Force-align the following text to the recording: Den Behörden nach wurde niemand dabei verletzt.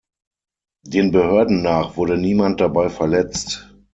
Den 0.83 1.11
Behörden 1.11 1.61
nach 1.61 1.95
wurde 1.95 2.17
niemand 2.17 2.59
dabei 2.59 2.89
verletzt. 2.89 3.71